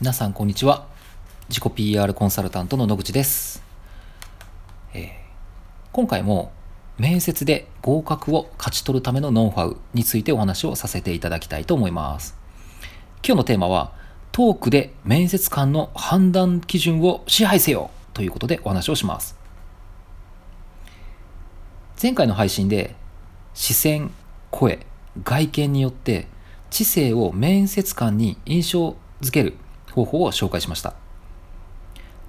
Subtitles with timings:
[0.00, 0.88] 皆さんこんにちは。
[1.48, 3.62] 自己 PR コンサルタントの野口です、
[4.92, 5.10] えー、
[5.92, 6.50] 今回も
[6.98, 12.36] 面接で合格を勝ち取るためのノウハウについてお話をさせていただきたいと思います。
[13.24, 13.92] 今日のテーマは
[14.32, 19.38] トークで面接官の判断基準を支配せよということでお話をします。
[22.02, 22.96] 前回の配信で
[23.54, 24.10] 視線
[24.50, 24.84] 声
[25.22, 26.26] 外見によって
[26.70, 29.54] 知性を面接官に印象づける
[29.94, 30.94] 方法を紹介しました。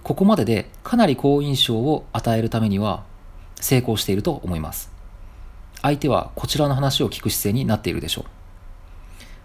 [0.04, 3.04] ここまででかなり好印象を与えるためには
[3.60, 4.92] 成功していると思います。
[5.82, 8.26] 相手はこちらの話を聞く姿勢になっているでしょう。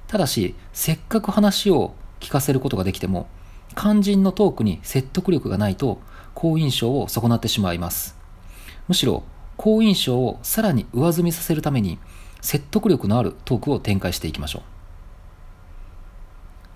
[0.06, 3.26] ただし、せっかく話を聞かせることができても、
[3.74, 6.00] 肝心のトークに説得力がないと
[6.34, 8.16] 好印象を損なってしまいます。
[8.86, 9.22] むしろ、
[9.56, 11.98] 好印象をさらに上積みさせるために
[12.40, 14.62] 説得力のあるトークを展開していきましょ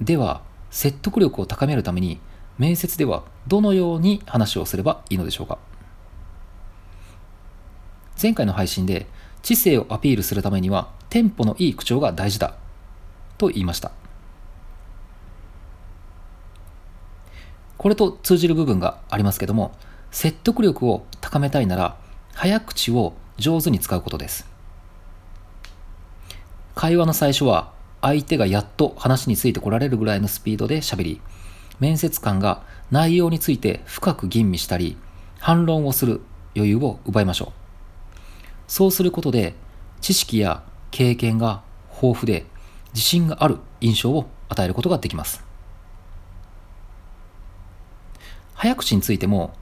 [0.00, 0.04] う。
[0.04, 0.42] では、
[0.74, 2.18] 説得力を高めるために
[2.58, 5.56] 面接ではどのように話をすればいいのでしょうか。
[8.20, 9.06] 前回の配信で
[9.40, 12.56] 知性をアピールするためにはテンポのいい口調が大事だ
[13.38, 13.92] と言いました。
[17.78, 19.76] これと通じる部分がありますけども
[20.10, 21.96] 説得力を高めたいなら
[22.34, 24.50] 早口を上手に使うことです。
[26.74, 27.73] 会話の最初は
[28.04, 31.22] 相手がやっと話についてこられるぐらいのスピードで喋り、
[31.80, 34.98] 面接官が内容について深く吟味したり、
[35.38, 36.20] 反論をする
[36.54, 37.52] 余裕を奪いましょう。
[38.68, 39.54] そうすることで、
[40.02, 41.62] 知識や経験が
[42.02, 42.44] 豊富で
[42.92, 45.42] 自信がある印象を与えることができます。
[48.52, 49.54] 早口についても、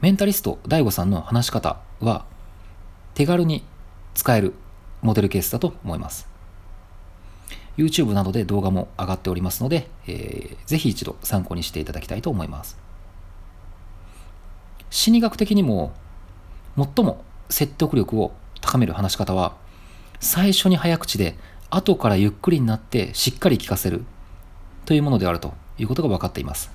[0.00, 2.24] メンタリスト DAIGO さんの話し方は
[3.12, 3.62] 手軽に
[4.14, 4.54] 使える
[5.02, 6.31] モデルケースだと思います。
[7.76, 12.78] YouTube などで動画も上がっておりますので、えー、ぜひ一度参考にしていただきたいと思います。
[14.90, 15.92] 心理学的にも
[16.76, 19.56] 最も説得力を高める話し方は
[20.20, 21.36] 最初に早口で
[21.70, 24.04] 後からゆっくりになってしっかり聞かせる
[24.84, 26.70] というものであるということが分かっています。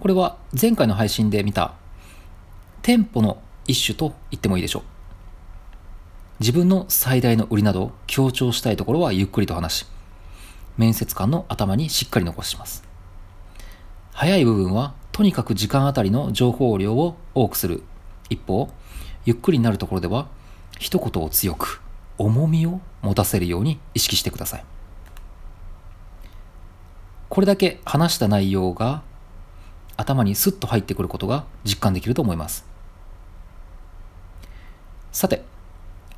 [0.00, 1.74] これは前回の配信で見た
[2.80, 4.82] テンポの一種と言ってもいいでしょう。
[6.40, 9.86] 自分の最大の売りなど強調したいところはゆっくりと話し、
[10.78, 12.82] 面接官の頭にしっかり残します。
[14.12, 17.82] 早い部分はとにかく時間あたりの情報量を多くする。
[18.30, 18.70] 一方、
[19.26, 20.28] ゆっくりになるところでは
[20.78, 21.82] 一言を強く、
[22.16, 24.64] 重みを持たせるように意識してください。
[27.28, 29.02] これだけ話した内容が
[29.98, 32.64] 頭にスッと入ってくることが実感できると思います。
[35.12, 35.44] さて、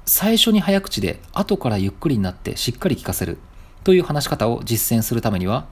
[0.05, 3.39] 最初に早口で後からゆっくりになってしっかり聞かせる
[3.85, 5.67] という話し方を実践するためには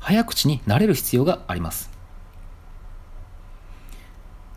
[0.00, 1.90] 早口になれる必要があります。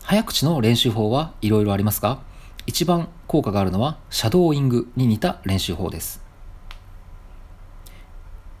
[0.02, 2.20] 早口の練習法はいろいろありますが
[2.66, 6.22] 一番効果があるのはシャドーイングに似た練習法です。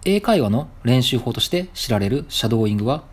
[0.04, 3.04] 英会話の練習法として知られるシャドーイングは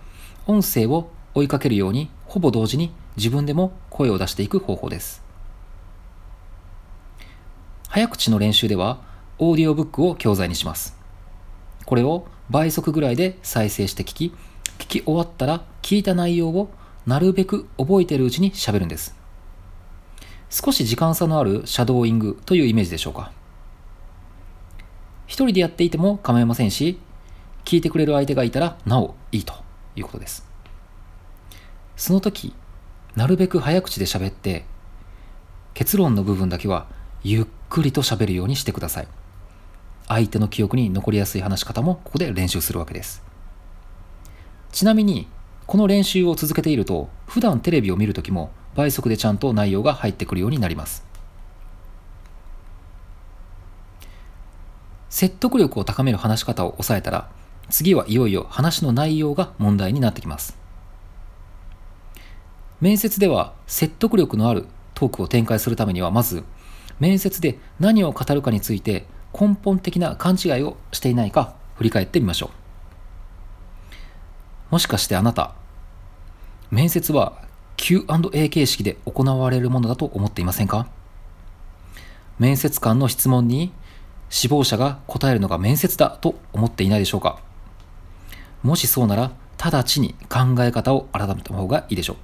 [0.47, 5.28] 音声を追いかけるようにほぼ同時に自分でも声を出していく方法です。
[7.89, 9.01] 早口の練習では
[9.39, 10.95] オーディオブックを教材にします。
[11.87, 14.33] これを倍速ぐらいで再生して聞き、
[14.77, 16.69] 聞き終わったら聞いた内容を
[17.07, 19.15] なるべく覚えているうちに喋るんです。
[20.51, 23.31] 少し時間差のあるシャドーイングというイメージでしょうか。
[25.25, 26.99] 一人でやっていても構いませんし、
[27.65, 29.55] 聞いてくれる相手がいたらなおいいと
[29.95, 30.47] いうことです。
[31.95, 32.53] その時、
[33.15, 34.65] なるべく早口で喋って、
[35.73, 39.07] 結論の部分だけはゆっくりと喋るようにしてください。
[40.07, 43.21] 相手の記憶に残りやすい話し方もここで練習するわけです。
[44.71, 45.27] ちなみに、
[45.67, 51.03] この練習を続けていると、普段テレビを見るときも倍速でちゃんと内容が入ってくるようになります。
[55.09, 57.29] 説得力を高める話し方を抑えたら、
[57.69, 60.57] 次はいよいよ話の内容が問題になってきます。
[62.81, 66.43] 面接では説得力のあるトークを展開するためにはまず
[66.99, 72.51] 面接で何を語るかについて根本的な勘違いをしていないか振り返ってみましょ
[74.69, 74.73] う。
[74.73, 75.55] もしかしてあなた、
[76.69, 77.41] 面接は
[77.77, 80.87] Q&A 形式で行われるものだと思っていませんか？
[82.37, 83.71] 面接官の質問に
[84.29, 87.39] 志望者が答えるのが面接だと思っていないでしょうか？
[88.61, 92.17] もしそうなら直ちに考え方を改めた方がいいでしょう。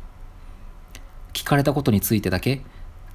[1.33, 2.62] 聞かれたことについてだけ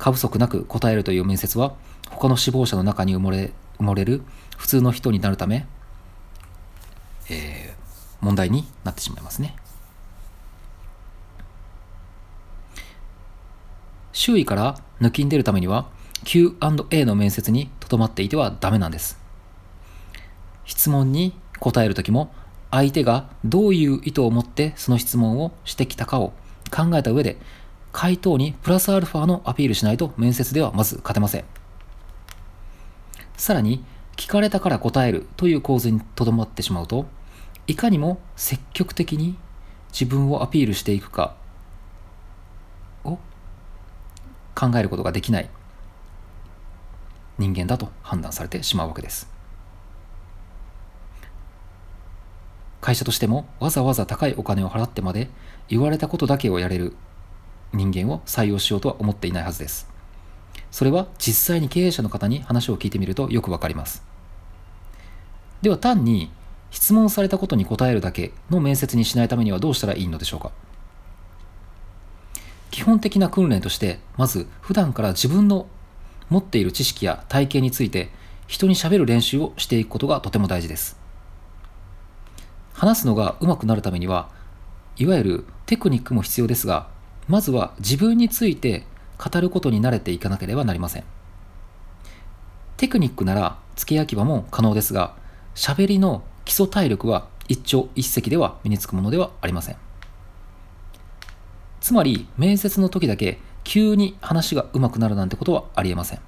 [0.01, 1.75] 過不足なく答えるという面接は
[2.11, 4.23] 他の志望者の中に埋もれ埋もれる
[4.57, 5.67] 普通の人になるため
[7.31, 9.55] えー、問題になってしまいますね。
[14.13, 15.89] 周囲から抜きん出るためには
[16.25, 19.19] Q&A の面接にとどまっていてはダメなんです。
[20.65, 22.33] 質問に答えるときも
[22.71, 26.33] 相手がどういう意図を持ってその質問をしてきたかを
[26.71, 27.37] 考えた上で
[27.93, 31.45] 回答にプラスアルファのアピールしないと面接ではまず勝てません。
[33.41, 33.83] さらに
[34.17, 37.07] 聞かれたから答えるという構図にとどまってしまうと
[37.67, 39.39] いかにも積極的に
[39.93, 41.35] 自分をアピールしていくか
[43.03, 43.19] を
[44.55, 45.49] 考えることができない
[47.39, 49.27] 人間だと判断されてしまうわけです
[52.83, 55.31] 会社としてもわざわざ高いお金を払ってまで
[55.69, 56.95] 言われたことだけをやれる
[57.73, 59.89] 人間を採用しようとは思っていないはずです。
[60.71, 64.03] それは実際に経営者の方に話を聞いてみるとよくわかります。
[65.63, 66.31] では単に
[66.71, 70.53] 質問されたことに答えるだけの面接にしないためにはどうしたらいいのでしょうか。
[72.71, 75.67] 基本的な訓練としてまず普段から自分の
[76.29, 78.11] 持っている知識や体験について
[78.47, 80.97] 人にしゃべる練習をしていくことがとても大事です。
[82.73, 84.31] 話すのが上手くなるためには
[84.97, 86.89] いわゆるテクニックも必要ですが
[87.31, 88.85] まずは自分について
[89.17, 91.05] 語ることに慣れていかなければなりません。
[92.77, 95.15] テクニックなら付け焼き場も可能ですが
[95.55, 99.77] 喋りの基礎体力は一朝一夕では身につくものではありません。
[101.81, 106.21] つまり面接の時だけ急に話が上手くなるなんてことはありえません。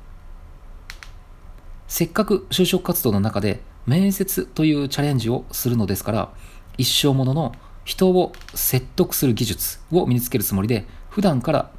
[1.89, 6.33] せっかく就職活動の中で面接というチャレンジをするのですから
[6.79, 7.53] 一生ものの
[7.85, 11.71] 人を説得する技術を身につけるつもりで普段から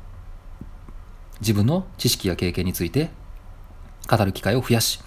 [1.39, 3.09] 自分の知識や経験について
[4.09, 4.99] 語る機会を増やし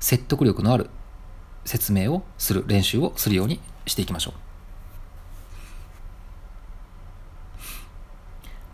[0.00, 0.88] 説得力のある
[1.64, 4.34] 説明をする練習をするようにしていきましょう。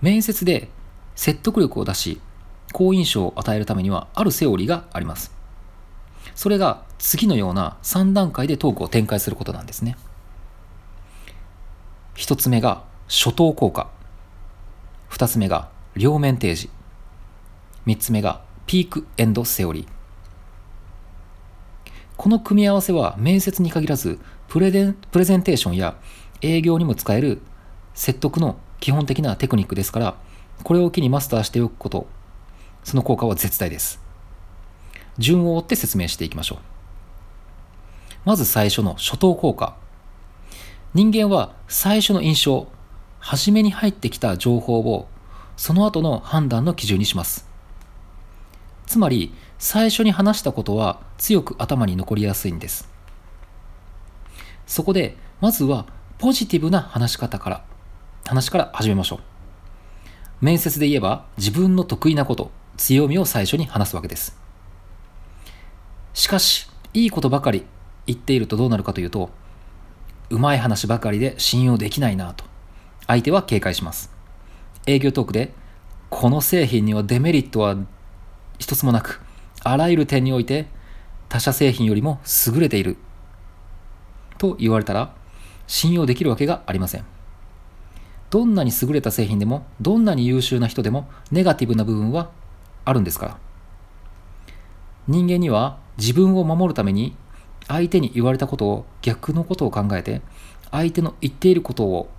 [0.02, 0.68] 面接で
[1.14, 2.20] 説得力を出し
[2.72, 5.32] 好印象を与えるためにはあるセオリーがあります。
[6.34, 9.96] それが次のような3段階でトークを展開することなんですね。
[12.16, 13.88] 1つ目が初等効果
[15.10, 16.72] 2つ目が両面提示。
[17.86, 19.86] 3つ目がピークエンドセオリー。
[22.16, 24.18] この組み合わせは面接に限らず
[24.48, 25.96] プレゼンプレゼンテーションや
[26.40, 27.40] 営業にも使える
[27.94, 30.16] 説得の基本的なテクニックですから
[30.62, 32.06] これを機にマスターしておくこと。
[32.84, 34.00] その効果は絶大です。
[35.18, 36.58] 順を追って説明していきましょう。
[38.24, 39.76] まず最初の初等効果
[40.94, 42.68] 人間は最初の印象
[43.18, 45.08] 初めに入ってきた情報を
[45.56, 47.48] その後の判断の基準にします。
[48.86, 52.90] つまり最初に話したことは強く頭に残りやすいんです。
[54.66, 55.86] そこでまずは
[56.18, 57.64] ポジティブな話し方から
[58.26, 59.20] 話から始めましょう。
[60.44, 64.38] 面接で言えば自分の得意なこと強みを最初に話すわけです。
[66.12, 67.64] しかしいいことばかり
[68.06, 69.30] 言っているとどうなるかというと
[70.32, 72.44] うまい話ばかりで信用できないなと。
[73.06, 74.10] 相手は警戒します。
[74.86, 75.52] 営業トークで
[76.08, 77.76] この製品にはデメリットは
[78.58, 79.20] 一つもなく
[79.62, 80.66] あらゆる点において
[81.28, 82.96] 他社製品よりも優れている。
[84.38, 85.14] と言われたら
[85.66, 87.04] 信用できるわけがありません。
[88.30, 92.30] どんなに優れた製品でもどんなに優秀な人でもネガティブな部分は
[92.86, 93.38] あるんですから。
[95.06, 97.16] 人間には自分を守るために
[97.68, 100.20] 相手に言われたことを逆のことを考えて
[100.70, 102.10] 相手の言っていることを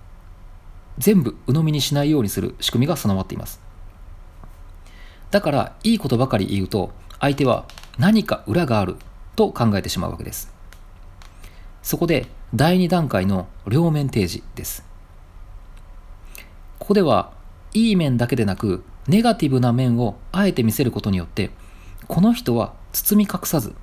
[0.98, 3.60] 全部鵜呑みにしないようにする仕組みが備わっています。
[5.30, 7.66] だからいいことばかり言うと相手は
[7.98, 8.96] 何か裏がある
[9.34, 10.52] と考えてしまうわけです。
[11.82, 14.84] そこで第2段階の両面提示です。
[16.78, 17.32] ここでは
[17.72, 21.50] いい面だけでなくネガティブな面をあえて見せることによって
[22.06, 23.74] この人は包み隠さず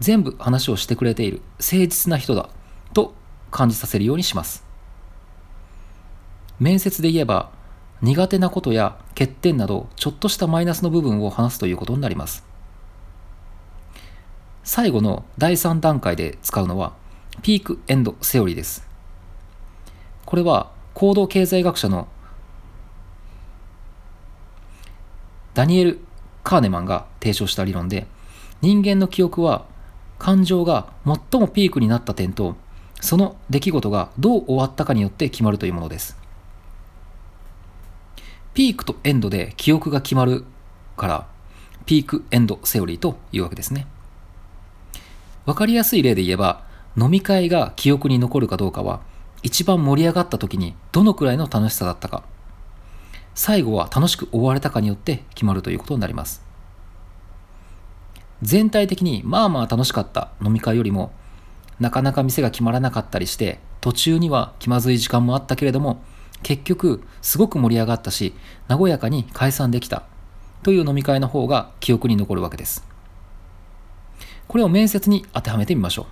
[0.00, 2.50] 全部話をしてくれている誠実な人だ
[2.94, 3.14] と
[3.50, 4.64] 感じさせるようにします。
[6.60, 7.50] 面接で言えば
[8.00, 12.44] 苦手なことや欠点などちょっとしたマイナスの部分を話すということになります。
[14.62, 16.92] 最後の第3段階で使うのは
[17.42, 18.86] ピークエンドセオリーです。
[20.24, 22.06] これは行動経済学者の
[25.54, 26.00] ダニエル・
[26.44, 28.06] カーネマンが提唱した理論で
[28.60, 29.64] 人間の記憶は
[30.18, 32.56] 感情が最もピークになった点と
[33.00, 36.16] その出来事がどう終わったかによって決まるというものです。
[38.54, 40.44] ピークとエンドで記憶が決まる
[40.96, 41.26] から
[41.86, 43.86] ピークエンドセオリーというわけですね。
[45.46, 46.64] わかりやすい例で言えば
[46.96, 49.00] 飲み会が記憶に残るかどうかは
[49.42, 52.24] 一番盛り上がった時にどのくらいの楽しさだったか。
[53.34, 56.47] 最後は楽しく終われたかによって決まるということになります。
[58.42, 61.12] 全体的にまあまあ楽しかった飲み会よりも
[61.80, 66.02] なかなか店が決まらなかったりして途中には気まずい時間もあったけれども
[66.42, 68.34] 結局すごく盛り上がったし
[68.68, 70.04] 和やかに解散できた。
[70.62, 72.84] という飲み会の方が記憶に残るわけです。
[74.46, 76.06] これを面接に当てはめてみましょう。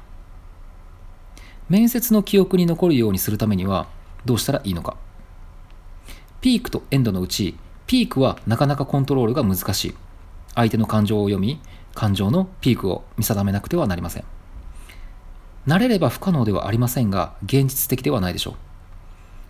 [1.69, 3.89] 面接の記憶に残るようにするためには
[4.25, 4.97] どうしたらいいのか。
[6.41, 7.57] ピークとエンドのうち
[7.87, 9.95] ピークはなかなかコントロールが難しい。
[10.55, 11.61] 相手の感情を読み
[11.97, 14.25] 感情のピークを見定めなくてはなりません。
[15.67, 18.55] 慣れれば不可能ではありませんが現実的ではないでしょう。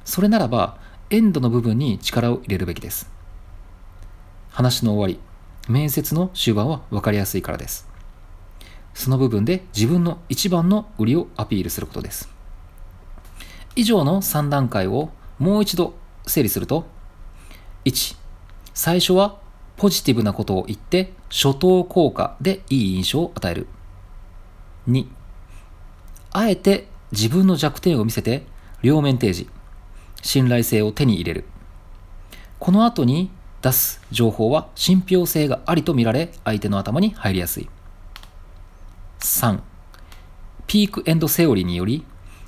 [0.04, 0.78] それならば
[1.10, 3.10] エンドの部分に力を入れるべきです。
[4.50, 5.20] 話の終わり
[5.70, 7.88] 面接の終盤は分かりやすいからです。
[8.94, 12.30] その部分で自分の一番の売りをアピールすることです。
[13.74, 15.94] 以上の3段階をもう一度
[16.26, 16.86] 整理すると
[17.84, 18.16] 1
[18.72, 19.38] 最初は
[19.76, 23.66] ポジティブなことを言って初等効果でいい印象を与える。
[24.88, 25.06] 2
[26.32, 28.46] あえて自分の弱点を見せて
[28.82, 29.50] 両面提示。
[30.22, 31.44] 信頼性を手に入れる。
[32.58, 33.30] この後に
[33.62, 37.68] 出す情報は信憑性がありと見られ相手の頭に入りやすい。
[39.20, 39.60] 3
[40.66, 42.04] ピークエンドセオリーにより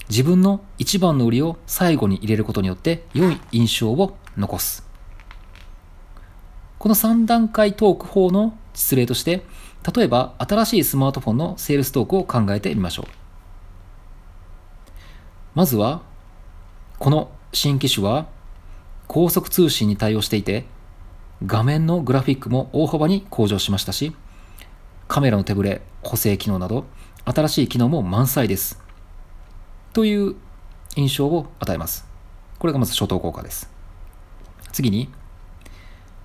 [0.09, 4.88] 自分の一番の売りを最後に入れることによって良い印象を残す。
[6.79, 9.43] この3段階トーク法の実例として
[9.95, 13.07] 例えば新しいスマートフォンのセールストークを考えてみましょう。
[15.55, 16.03] まずは
[16.99, 18.27] この新機種は
[19.09, 20.67] 高速通信に対応していて
[21.45, 24.15] 画面のグラフィックも大幅に向上しましたし
[25.09, 26.85] カメラの手ぶれ補正機能など
[27.25, 28.81] 新しい機能も満載です。
[29.93, 30.37] という
[30.97, 32.07] 印象を与えます。
[32.59, 33.71] これがまず初等効果です。
[34.73, 35.11] 次に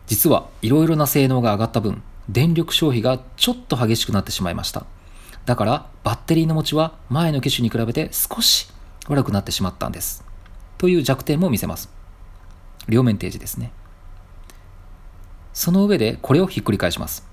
[0.08, 4.86] 実はいろいろな性能が上がった分電力消費がちょっと激しくなってしまいました。
[5.46, 8.70] だからバッテリーの持ちは前の機種に比べて少し
[9.08, 10.24] 悪くなってしまったんです。
[10.78, 11.90] という弱点も見せます。
[12.88, 13.72] 両面提示ですね。
[15.54, 17.28] その上でこれをひっくり返します。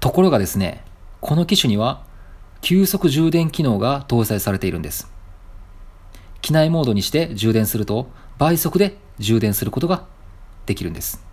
[0.00, 0.84] ところがですね
[1.20, 2.04] この機種には
[2.60, 5.10] 急速充電機能が搭載されているんです。
[6.40, 10.06] 機内モードにして充電すると倍速で充電することが
[10.66, 11.27] できるんです。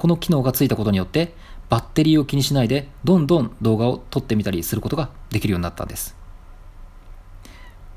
[0.00, 1.34] この機能がついたことによって
[1.68, 6.16] バッテリーを気にしないでどんどん動画を撮ってみたりすることができるようになったんです。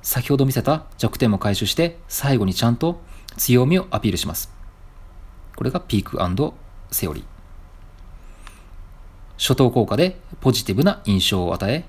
[0.01, 2.99] 先ほど見せた弱点も回収して最後にちゃんと
[3.37, 4.51] 強みをアピールします。
[5.55, 6.19] これがピーク
[6.91, 7.23] セオリー。
[9.37, 11.85] 初等効果でポジティブな印象を与え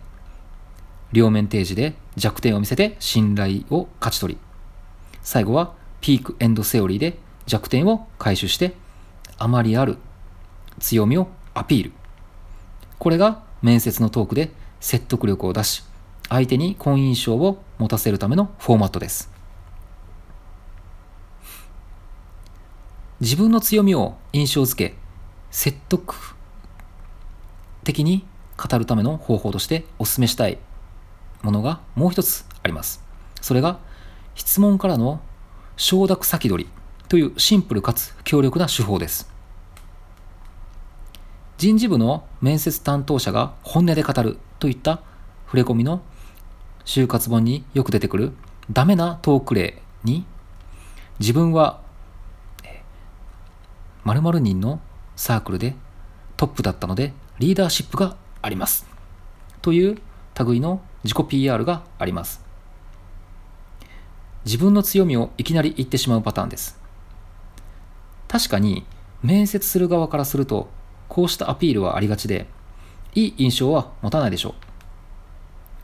[1.10, 4.40] 両面提示で弱点を見せて信頼を勝ち取り
[5.24, 8.83] 最後はピークエンドセオリーで弱点を回収して
[9.38, 9.98] あまりある
[10.78, 11.92] 強みをアピール。
[12.98, 14.50] これが面接のトークで
[14.80, 15.84] 説得力を出し
[16.28, 19.30] 相手に好印象を持たせるためのフォーマットです。
[23.20, 24.94] 自分の強みを印象づけ
[25.50, 26.36] 説得
[27.84, 28.26] 的に
[28.56, 30.58] 語るための方法としてお勧めしたい
[31.42, 33.02] ものがもう一つあります。
[33.40, 33.78] それが
[34.34, 35.20] 質問からの
[35.76, 36.70] 承諾先取り。
[37.14, 39.30] というシンプルかつ強力な手法です。
[41.58, 45.00] 人事部の面接担当者が本音で語るといった
[45.46, 46.02] 触れ込みの
[46.84, 48.32] 就活本によく出てくる
[48.68, 50.26] ダメなトーク例に
[51.20, 51.82] 自分は
[54.02, 54.80] 〇〇人の
[55.14, 55.76] サークルで
[56.36, 58.88] トップだったのでリーダーシップがあります。
[59.62, 59.98] という
[60.48, 62.44] 類の自己 PR があります。
[64.44, 66.82] 自分の強みをいきなり言ってしまうパターンです。
[68.34, 68.84] 確かに
[69.22, 70.68] 面接する側からすると
[71.08, 72.48] こうしたアピールはありがちで
[73.14, 74.52] いい印象は持たないでしょう。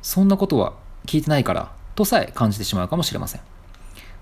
[0.02, 0.74] そんなことは
[1.06, 3.40] 聞いてないからとさえ感じてしまうかもしれません。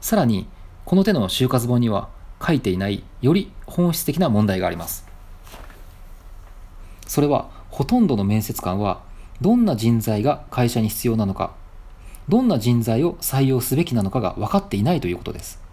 [0.02, 0.47] さらに
[0.85, 2.11] この手の就活本には
[2.47, 5.06] 書いていないより本質的な問題があります。
[7.06, 9.00] それはほとんどの面接官は
[9.40, 11.54] どんな人材が会社に必要なのか
[12.28, 15.66] どんな人材を採用すべきなのかが分かっていないということです。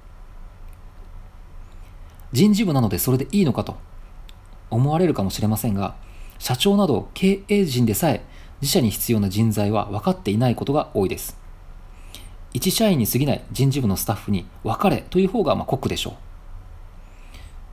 [2.36, 3.78] 人事部なのでそれでいいのかと
[4.70, 5.96] 思われるかもしれませんが
[6.38, 8.26] 社長など経営陣でさえ
[8.62, 11.38] 自社に必要な人材は分かっていないことが多いです。
[12.54, 16.14] 一社員に過ぎない人事部のスタッフに分かれという方がまあ酷でしょう。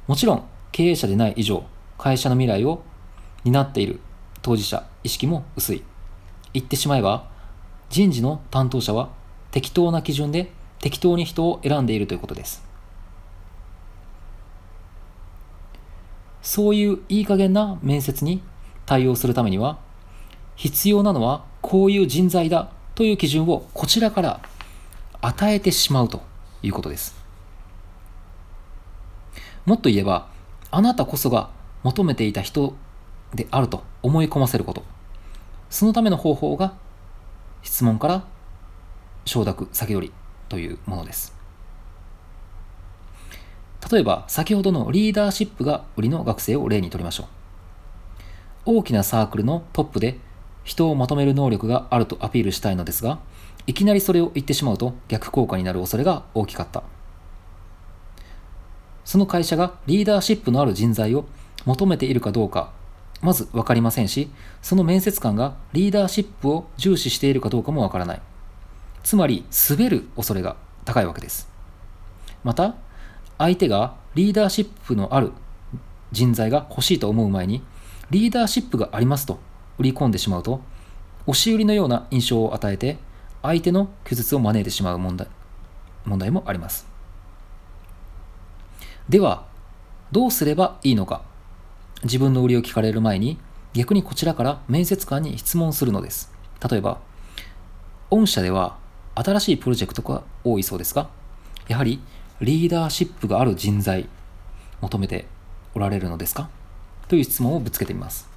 [0.07, 1.64] もちろん経営者でない以上
[1.99, 2.85] 会社の未来を
[3.42, 3.99] 担っている
[4.42, 5.83] 当事者意識も薄い。
[6.54, 7.28] 言ってしまえば
[7.90, 9.09] 人事の担当者は
[9.50, 12.72] 適当な基準で適当に人を選んでいるということです。
[16.43, 18.43] そういういい加減な面接に
[18.85, 19.79] 対応するためには
[20.57, 24.41] 必要なのはこういう人材だという基準をこちらから
[25.21, 26.23] 与えてしまうと
[26.63, 27.15] いうことです。
[29.65, 30.29] もっと言えば
[30.71, 31.51] あなたこそが
[31.85, 32.75] 求めていた人
[33.35, 34.83] であると思い込ませること。
[35.71, 36.75] そのための方法が
[37.63, 38.25] 質問から
[39.25, 40.13] 承諾先取り
[40.49, 41.42] というものです。
[43.93, 47.27] 例えば先ほどのリーダーシップが売りの学生を例にとりましょう。
[48.79, 50.19] 大きなサークルのトップで
[50.65, 53.19] 人をまとめる能力があるとアピールしたいのですが
[53.67, 56.83] いきなりそれを言ってしまうと逆効果になる恐れが大きかった。
[59.05, 61.27] その会社がリーダーシップのある人材を
[61.67, 62.73] 求めているかどうか
[63.21, 64.31] まず分かりませんし
[64.63, 68.23] その面接官がリーダーシップを重視しているかどうかも分からない。
[69.03, 70.57] つまり滑る恐れが
[70.87, 71.51] 高いわけです。
[72.43, 72.75] また
[73.43, 75.33] 相手がリーダーシップのある
[76.13, 77.61] 人材が欲しいと思う前に
[78.11, 79.41] リーダーシップがありますと
[79.79, 80.61] 売り込んでしまうと
[81.27, 82.99] 押し売りのような印象を与えて
[83.43, 85.27] 相手の拒絶を招いてしまう問題
[86.05, 86.87] 問題もあります。
[89.09, 89.45] では
[90.13, 91.23] どうすればいいのか。
[92.05, 93.39] 自分の売りを聞かれる前に
[93.73, 96.33] 逆にこちらから面接官に質問するのです。
[96.71, 97.01] 例えば
[98.11, 98.79] 御社では
[99.17, 101.09] 新しいプロジェクトが多いそうですが
[101.67, 102.01] やはり
[102.41, 104.09] リーダーシップがある人材
[104.81, 105.27] 求めて
[105.75, 106.51] おられるのですか？
[107.09, 108.29] という質問をぶつけてみます。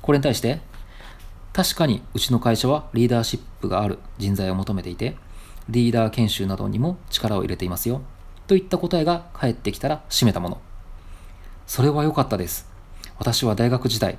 [0.00, 0.60] これに対して
[1.52, 5.16] 確かにうちの会社はリーダーシップがある人材を求めていて
[5.68, 8.00] リーダー研修などにも力を入れていますよ。
[8.46, 10.60] といった答えが返ってきたら締めたもの。
[11.66, 12.68] それは良かったです。
[13.18, 14.18] 私は大学時代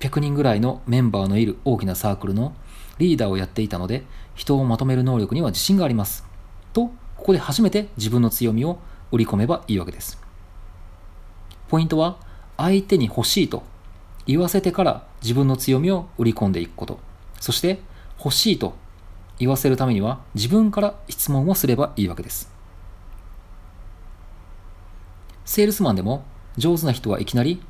[0.00, 2.54] 800人ぐらいのメンバーのいる大きなサークルの
[2.98, 4.04] リーダーをやっていたので
[4.34, 6.24] 人をまとめる能力には自信があります。
[6.72, 8.78] とここで初めて自分の強みを
[9.12, 10.18] 売り込めばいいわけです。
[11.68, 12.16] ポイントは
[12.56, 13.62] 相手に欲しいと
[14.26, 16.98] 言わせてから自分の強みを売り込んでいくこと。
[17.38, 17.80] そして
[18.18, 18.74] 欲しいと
[19.38, 22.50] 言わせるためには自分から質問をすればいいわけです。
[25.44, 26.24] セールスマンでも
[26.56, 27.62] 上手な人はいきなり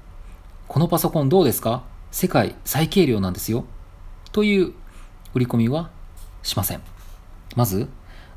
[0.69, 1.83] このパソコンどうですか？
[2.13, 3.65] 世界最軽量なんですよ。
[4.31, 4.75] という
[5.35, 5.91] 売り込みは
[6.45, 6.83] しません。
[7.57, 7.89] まず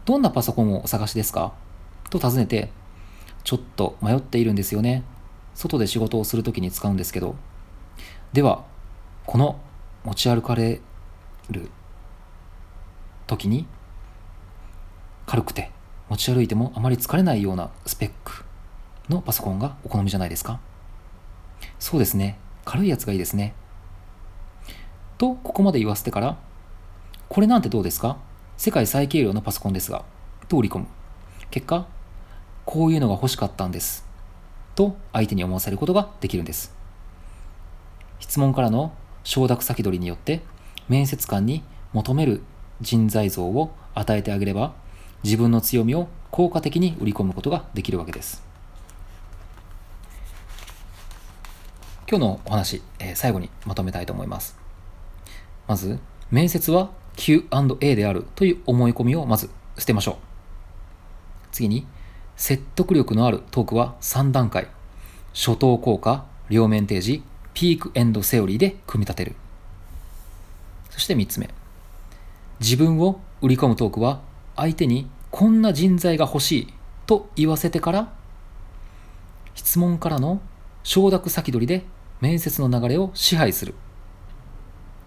[0.05, 1.53] どんなパソコンをお探しですか？
[2.09, 2.69] と尋ねて
[3.43, 5.03] ちょっと迷っているんですよね。
[5.55, 7.35] 外で仕事をするときに使うんですけど。
[8.33, 8.65] では
[9.25, 9.59] この
[10.03, 10.81] 持ち歩かれ
[11.49, 11.69] る
[13.27, 13.65] 時に
[15.25, 15.71] 軽くて
[16.09, 18.43] 持ち歩いてもあまり疲れないようなスペック
[19.07, 20.59] のパソコンがお好みじゃないですか？
[21.79, 22.37] そうですね。
[22.65, 23.53] 軽いやつがいいですね。
[25.17, 26.37] とここまで言わせてから
[27.29, 28.17] これなんてどうですか？
[28.57, 30.05] 世界最軽量のパソコンですが
[30.47, 30.87] と売り込む。
[31.51, 31.87] 結果
[32.65, 34.05] こういうのが欲しかったんです。
[34.75, 36.73] と相手に思わせることができるんです。
[38.19, 40.41] 質問からの承諾先取りによって
[40.87, 42.41] 面接官に求める
[42.81, 44.73] 人材像を与えてあげれば
[45.23, 48.43] 自分の強みを効果的に売り込むことができるわけです。
[52.09, 54.57] 今日のお話、え、最後にまとめたいと思います。
[55.67, 55.99] まず
[56.31, 60.15] 面接は Q&A であるという思い込みをまず捨てましょう
[61.51, 61.85] 次に
[62.35, 64.67] 説得力のあるトークは3段階
[65.33, 67.23] 初等効果両面提示
[67.53, 69.35] ピークエンドセオリーで組み立てる。
[70.89, 71.49] そして3つ目。
[72.59, 74.21] 自分を売り込むトークは
[74.55, 76.73] 相手にこんな人材が欲しい
[77.05, 78.13] と言わせてから
[79.55, 80.41] 質問からの
[80.83, 81.83] 承諾先取りで
[82.21, 83.73] 面接の流れを支配する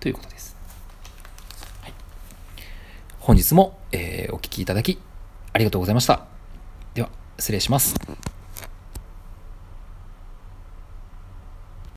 [0.01, 0.56] ということです。
[3.27, 5.01] 本日も、えー、お聴きいただき
[5.53, 6.27] ありがとうございました。
[6.95, 7.11] では
[7.41, 7.97] 失礼します。